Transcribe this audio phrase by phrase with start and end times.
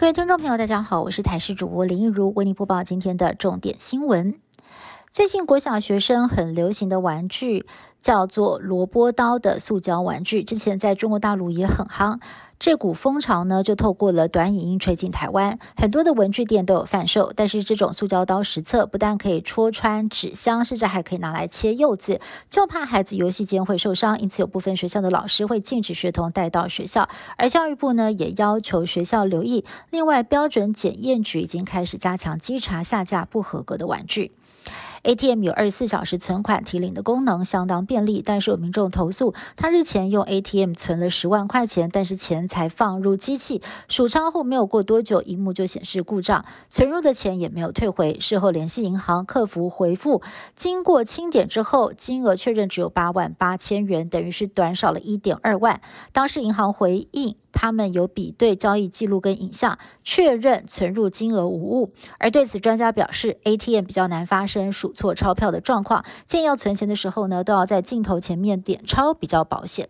[0.00, 4.40] 各位听众朋友，大家好，我是台视主播林一如，为您播报今天的重点新闻。
[5.12, 7.66] 最近国小学生很流行的玩具
[8.00, 12.18] 叫做萝卜刀的塑胶玩具，之前在中国大陆也很夯。
[12.58, 17.32] 这股风潮呢，就透过了短影音吹进台湾，很多的文具店都有贩售。
[17.34, 27.08] 但是这种塑胶刀实测不但可以戳穿纸箱，甚至还可以拿来切柚子，就怕孩子游戏间会受伤，因此有部分学校的老师会禁止学童带到学校。
[27.38, 29.64] 而教育部呢，也要求学校留意。
[29.88, 34.32] 另外，标准检验局已经开始加强稽查下架不合格的玩具。
[35.02, 38.22] ATM 有二十四小时存款提领的功能，相当便利。
[38.24, 48.18] 但是有民众投诉，他日前用 ATM 存了十万块钱，但是钱才放入机器，数仓后没有过多久，荧幕就显示故障，存入的钱也没有退回。
[48.20, 50.22] 事后联系银行客服回复，
[50.54, 55.80] 经过清点之后，金额确认只有八万八千元，等于是短少了一点二万。
[56.12, 57.36] 当时银行回应。
[57.52, 61.92] 他们有比对交易记录跟影像，确认存入金额无误。
[62.18, 69.88] 而对此，专家表示，ATM 比较难发生数错钞票的状况，建议要存钱的时候呢，都要在镜头前面点钞比较保险。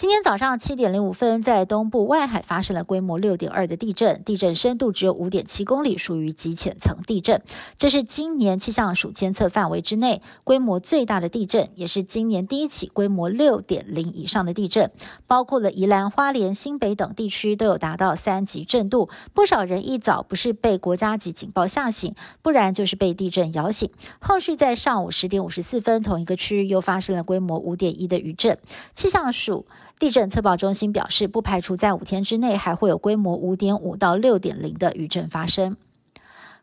[0.00, 7.42] 今天早上七点零五分，在东部外海发生了规模六点二的地震，地震深度只有五点七公里，属于极浅层地震。
[7.76, 14.90] 这是今年气象署监测范围之内规模最大的地震，也是今年第一起规模六点零以上的地震。
[15.26, 23.90] 包括了宜兰花莲、新北等地区都有达到三级震度，不少人一早不是被国家级警报吓醒，不然就是被地震摇醒。
[24.18, 28.56] 后续在上午十点五十四分，同一个区域又发生了规模五点一的余震。
[28.94, 29.66] 气象署。
[30.00, 35.76] 地震测报中心表示，不排除在五天之内还会有规模五点五到六点零的余震发生。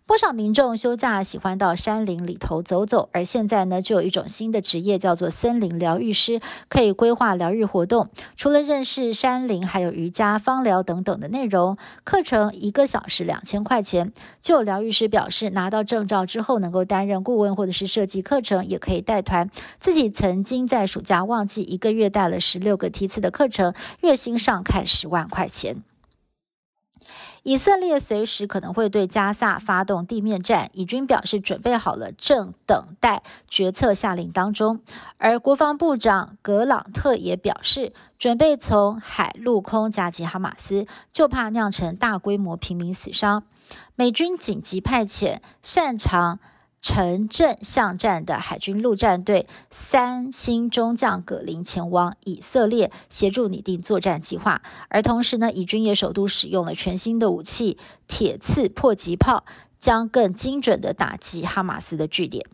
[0.08, 8.08] 不少民众休假喜欢到山林里头走走，而现在呢，就有一种新的职业叫做森林疗愈师，可以规划疗愈活动。
[8.38, 11.78] 除了认识山林，还有瑜伽、芳疗等等的内容。
[12.06, 14.14] 课程一个小时两千块钱。
[14.42, 19.50] 就有疗愈师表示，拿到证照之后，能够担任顾问或者是设计课程，也可以带团。
[19.78, 25.84] 自己曾经在暑假旺季一个月带了十六个梯次的课程，月薪上看十万块钱。
[27.48, 34.82] 以色列随时可能会对加萨发动地面战，以军表示准备好了，正等待决策下令当中。
[35.18, 43.44] 而国防部长格朗特也表示，准备从海陆空夹击哈马斯，就怕酿成大规模平民死伤。
[43.96, 46.40] 美军紧急派遣擅长。
[46.80, 57.78] 城镇巷战的海军陆战队三星中将葛林前往以色列协助拟定作战计划，而同时呢，以军也首度使用了全新的武器
[58.08, 59.44] 铁刺迫击炮，
[59.80, 62.46] 将更精准的打击哈马斯的据点。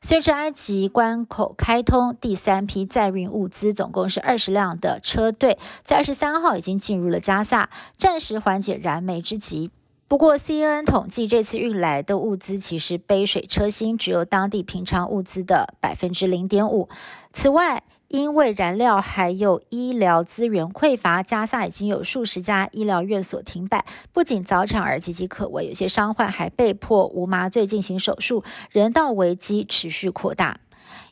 [0.00, 9.70] 随着埃及关口开通，第三批载运物资总共是二十辆的车队，在二十三号已经进入了加萨，暂时缓解燃眉之急。
[10.08, 16.88] 不过，CNN 统计这次运来的物资其实杯水车薪，只有当地平常物资的百分之零点五。
[17.32, 30.60] 此外，因为燃料还有医疗资源匮乏，加萨已经有数十家医疗院所停摆，不仅早产儿岌岌可危，有些伤患还被迫无麻醉进行手术，人道危机持续扩大。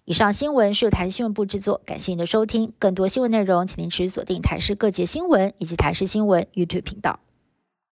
[0.04, 2.72] 以上新闻是由台新闻部制作，感谢您的收听。
[2.78, 7.18] 更多新闻内容，请您持续锁定台视各界新闻以及台视新闻 YouTube 频道。